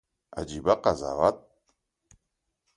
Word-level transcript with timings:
عجيبه 0.37 0.73
قضاوت 0.73 1.47